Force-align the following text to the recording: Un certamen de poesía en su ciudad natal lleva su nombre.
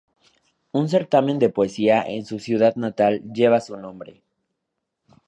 Un 0.79 0.87
certamen 0.89 1.37
de 1.37 1.49
poesía 1.51 2.01
en 2.01 2.25
su 2.25 2.39
ciudad 2.39 2.75
natal 2.75 3.21
lleva 3.31 3.61
su 3.61 3.77
nombre. 3.77 4.23